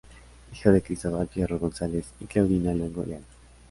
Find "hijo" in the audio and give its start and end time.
0.51-0.71